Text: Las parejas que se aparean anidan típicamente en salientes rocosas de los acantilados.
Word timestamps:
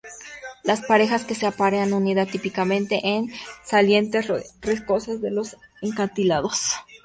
Las 0.63 0.81
parejas 0.81 1.25
que 1.25 1.35
se 1.35 1.45
aparean 1.45 1.93
anidan 1.93 2.25
típicamente 2.27 2.99
en 3.03 3.27
salientes 3.63 4.27
rocosas 4.63 5.21
de 5.21 5.29
los 5.29 5.57
acantilados. 5.83 6.71